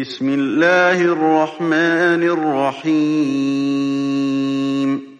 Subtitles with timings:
[0.00, 2.22] بسم الله الرحمن
[2.82, 5.18] الرحيم.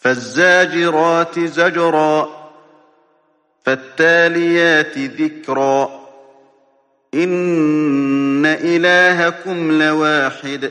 [0.00, 2.28] فالزاجرات زجرا
[3.66, 6.00] فالتاليات ذكرا.
[7.14, 10.70] إن إلهكم لواحد.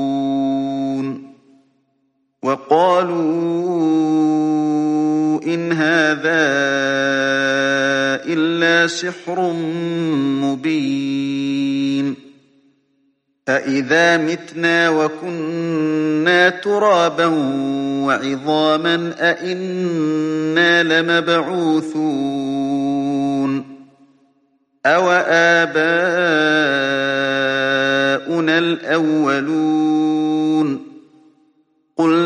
[2.43, 3.81] وقالوا
[5.43, 6.41] إن هذا
[8.25, 9.53] إلا سحر
[10.41, 12.15] مبين
[13.49, 17.25] أإذا متنا وكنا ترابا
[18.05, 22.01] وعظاما أإنا لمبعوثون
[24.85, 25.91] أوآباؤنا
[28.57, 29.71] الأولون
[30.77, 30.90] قل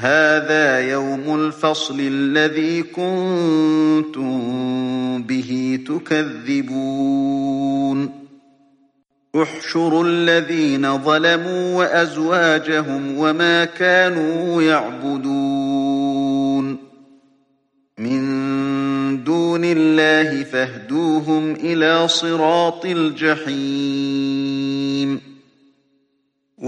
[0.00, 4.32] هذا يوم الفصل الذي كنتم
[5.22, 7.50] به تكذبون.
[9.36, 16.76] احشروا الذين ظلموا وأزواجهم وما كانوا يعبدون.
[17.98, 24.39] من دون الله فاهدوهم إلى صراط الجحيم.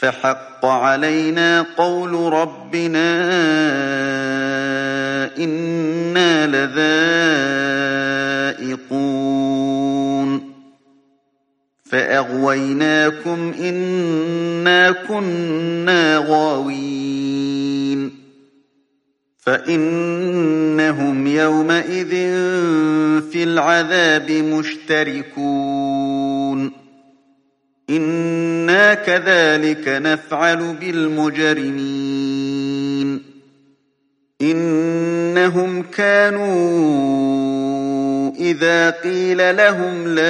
[0.00, 3.20] فحق علينا قول ربنا
[5.38, 6.46] إنا
[8.56, 10.50] لذائقون.
[11.84, 18.10] فأغويناكم إنا كنا غاوين.
[19.38, 22.10] فإنهم يومئذ
[23.30, 25.60] في العذاب مشتركون.
[28.70, 31.90] إنا كذلك نفعل بالمجرمين
[34.42, 36.50] إنهم كانوا
[38.38, 40.22] إذا قيل لهم لا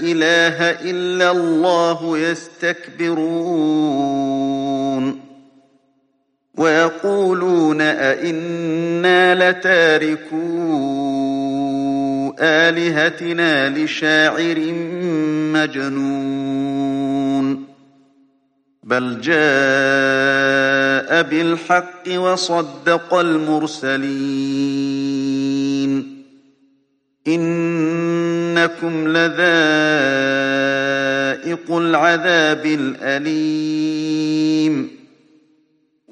[0.00, 3.22] إله إلا الله يستكبرون
[6.58, 11.31] ويقولون أئنا لتاركون
[12.40, 14.58] آلهتنا لشاعر
[15.52, 17.64] مجنون.
[18.82, 24.02] بل جاء بالحق وصدق المرسلين.
[27.28, 29.32] إنكم لذائق
[31.76, 35.01] العذاب الأليم.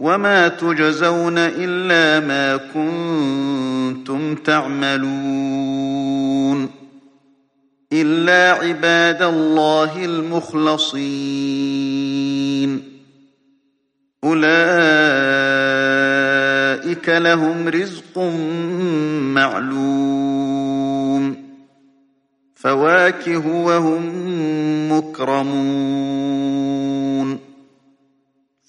[0.01, 5.91] وما تجزون إلا ما كنتم تعملون
[7.93, 11.41] إلا عباد الله المخلصين
[14.25, 14.71] أولئك
[17.09, 18.19] لهم رزق
[19.35, 20.71] معلوم
[22.55, 24.03] فواكه وهم
[24.93, 26.31] مكرمون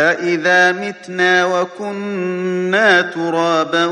[0.00, 3.86] أَإِذَا مِتْنَا وَكُنَّا تُرَابًا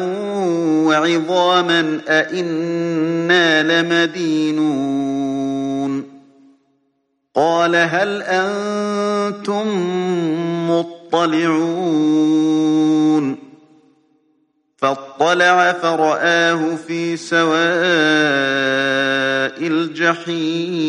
[0.88, 4.88] وَعِظَامًا أَإِنَّا لَمَدِينُونَ
[7.34, 9.66] قَالَ هَلْ أَنتُم
[10.70, 11.88] مُّطَّلِعُونَ
[14.76, 17.58] فَاطَّلَعَ فَرَآهُ فِي سَوَاءِ
[19.60, 20.88] الْجَحِيمِ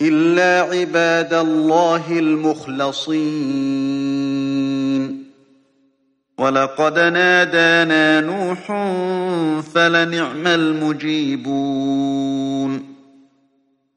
[0.00, 3.18] إلا عباد الله المخلصين.
[6.38, 8.66] ولقد نادانا نوح
[9.62, 11.98] فلنعم المجيبون.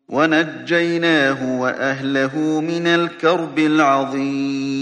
[0.10, 4.81] ونجيناه وأهله من الكرب العظيم.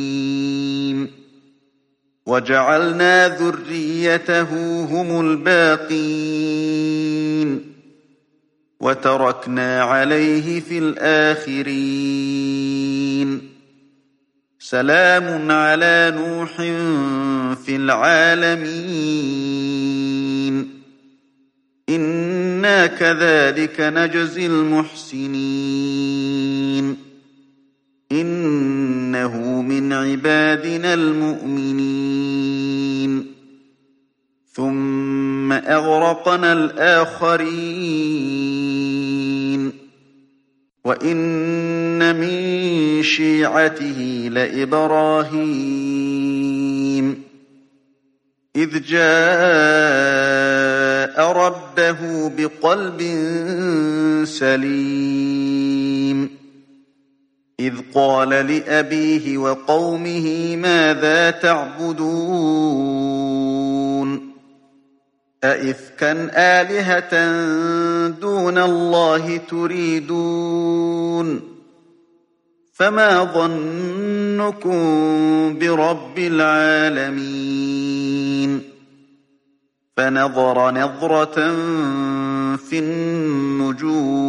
[2.26, 6.90] وجعلنا ذريته هم الباقين.
[8.80, 11.90] وتركنا عليه في الآخرين.
[14.60, 16.56] سلام على نوح
[17.66, 18.70] في العالمين.
[21.90, 25.90] إنا كذلك نجزي المحسنين.
[28.12, 32.89] إنه من عبادنا المؤمنين.
[34.60, 37.50] ثم أغرقنا الآخرين.
[40.86, 47.24] وإن من شيعته لإبراهيم.
[48.56, 49.02] إذ جاء
[51.32, 53.02] ربه بقلب
[54.24, 56.30] سليم.
[57.60, 63.49] إذ قال لأبيه وقومه ماذا تعبدون؟
[65.44, 67.14] أئفكا آلهة
[68.08, 71.42] دون الله تريدون
[72.74, 74.80] فما ظنكم
[75.60, 77.70] برب العالمين
[79.98, 81.36] فنظر نظرة
[82.58, 84.20] في النجوم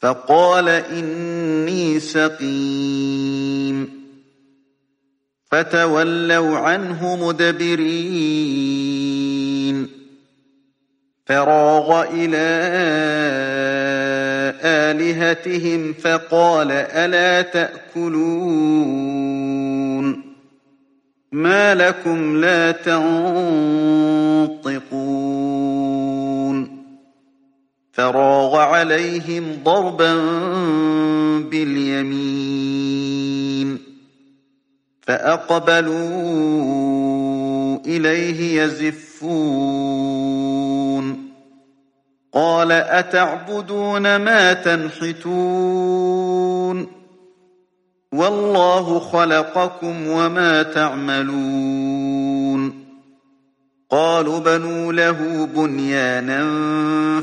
[0.00, 4.01] فقال إني سقيم
[5.52, 8.22] فتولوا عنه مدبرين.
[11.26, 12.48] فراغ إلى
[14.62, 18.32] آلهتهم فقال ألا تأكلون؟
[21.32, 23.12] ما لكم لا تنطقون.
[27.92, 30.14] فراغ عليهم ضربا
[31.50, 33.11] باليمين.
[35.02, 36.02] فأقبلوا
[37.86, 40.02] إليه يزفون
[42.32, 46.02] قال أتعبدون ما تنحتون
[48.12, 52.02] والله خلقكم وما تعملون
[53.90, 56.42] قالوا بنوا له بنيانا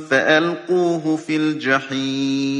[0.10, 2.60] فألقوه في الجحيم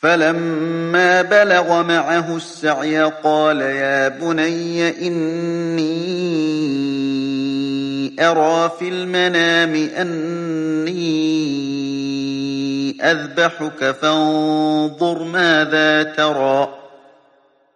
[0.00, 5.90] فلما بلغ معه السعي قال يا بني إني
[8.20, 11.30] أرى في المنام أني
[13.02, 16.79] أذبحك فانظر ماذا ترى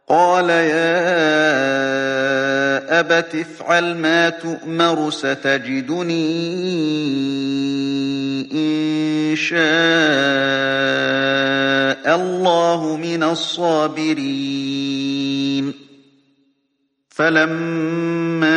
[0.09, 1.45] قال يا
[3.01, 6.15] أبت افعل ما تؤمر ستجدني
[8.53, 9.59] إن شاء
[12.17, 14.65] الله من الصابرين.
[17.09, 18.55] فلما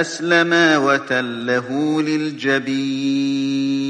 [0.00, 3.89] أسلما وتله للجبين.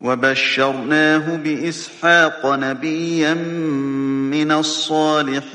[0.00, 5.48] وبشرناه بإسحاق نبيا من الصالحين.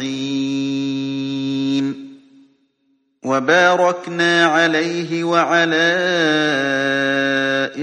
[3.25, 5.93] وباركنا عليه وعلى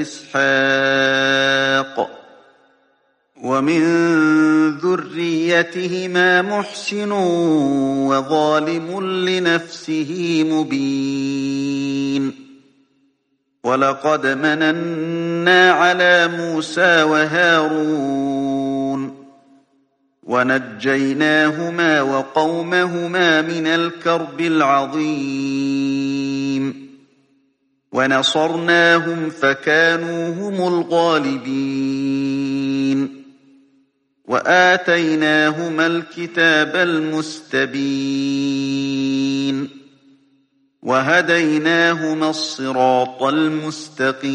[0.01, 2.11] إسحاق.
[3.43, 3.83] ومن
[4.79, 7.13] ذريتهما محسن
[8.09, 12.51] وظالم لنفسه مبين.
[13.65, 14.71] ولقد مننا
[15.49, 18.51] على موسى وهارون
[20.23, 25.91] ونجيناهما وقومهما من الكرب العظيم
[27.93, 32.21] ونصرناهم فكانوا هم الغالبين
[34.25, 38.80] وآتيناهما الكتاب المستبين
[40.83, 44.31] وهديناهما الصراط المستقيم.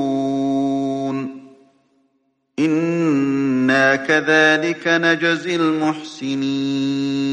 [2.60, 7.33] إنا كذلك نجزي المحسنين.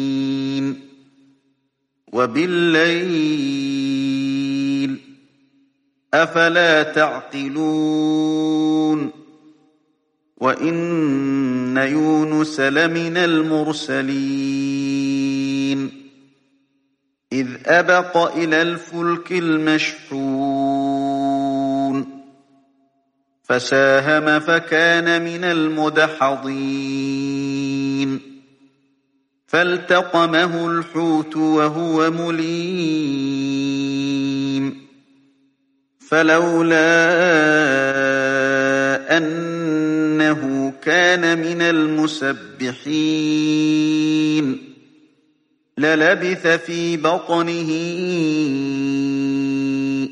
[2.11, 4.01] وبالليل
[6.13, 8.41] أفلا تعقلون
[10.37, 14.61] وإن يونس لمن المرسلين
[17.33, 20.81] إذ أبق إلى الفلك المشحون
[23.43, 27.20] فساهم فكان من المدحضين
[29.51, 32.41] فالتقمه الحوت وهو مليم.
[35.99, 36.77] فلولا
[39.17, 42.81] أنه كان من المسبحين.
[45.77, 47.69] للبث في بطنه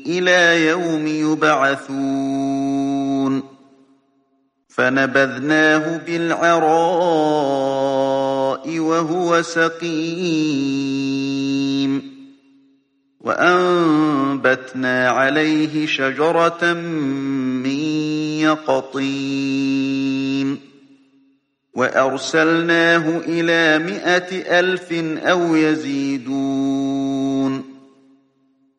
[0.06, 2.80] إلى يوم يبعثون.
[4.68, 7.99] فنبذناه بالعراء
[8.66, 11.00] وهو سقيم.
[13.20, 17.66] وأنبتنا عليه شجرة من
[18.40, 20.58] يقطين.
[21.74, 27.64] وأرسلناه إلى مائة ألف أو يزيدون.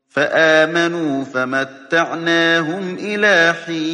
[0.09, 3.91] فآمنوا فمتعناهم إلى حين.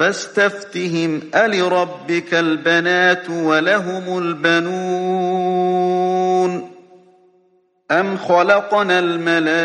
[0.00, 5.60] فاستفتهم ألربك البنات ولهم البنون؟
[7.90, 9.60] أم خلقنا الملائكة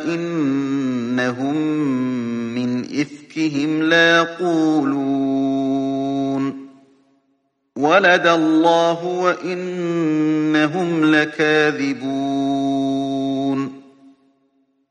[0.03, 1.55] إِنَّهُم
[2.55, 5.34] مِّنْ إِفْكِهِمْ لَيَقُولُونَ
[7.77, 13.81] وَلَدَ اللَّهُ وَإِنَّهُمْ لَكَاذِبُونَ.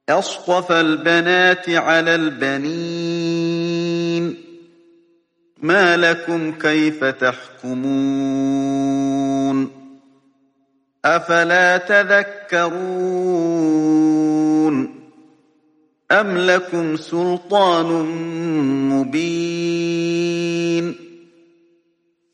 [0.08, 4.36] أَصْطَفَى الْبَنَاتِ عَلَى الْبَنِينَ.
[5.62, 7.84] مَا لَكُمْ كَيْفَ تَحْكُمُونَ؟
[11.04, 12.74] أَفَلَا تَذَكَّرُونَ؟
[16.12, 17.86] أَمْ لَكُمْ سُلْطَانٌ
[18.92, 21.03] مُّبِينٌ؟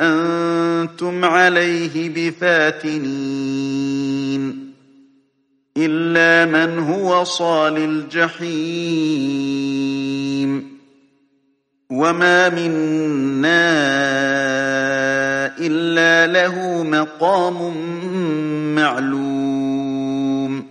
[0.00, 4.72] أَنتُمْ عَلَيْهِ بِفَاتِنِينَ.
[5.76, 10.69] إِلَّا مَنْ هُوَ صَالِ الْجَحِيمِ.
[11.90, 13.50] وَمَا مِنَّا
[15.58, 17.58] إِلَّا لَهُ مَقَامٌ
[18.74, 20.66] مَّعْلُومٌ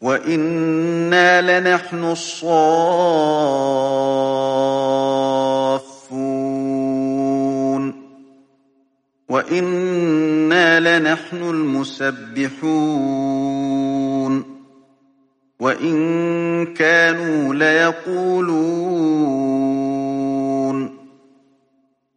[0.00, 2.50] وَإِنَّا لَنَحْنُ الصَّافُّونَ
[9.28, 12.70] وَإِنَّا لَنَحْنُ الْمُسَبِّحُونَ
[15.60, 15.94] وَإِن
[16.74, 19.20] كَانُوا لَيَقُولُونَ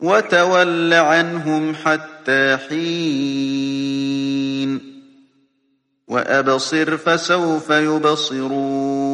[0.00, 4.80] وَتَوَلَّ عَنْهُمْ حَتَّىٰ حِينٍ.
[6.08, 9.13] وَأَبْصِرْ فَسَوْفَ يُبْصِرُونَ.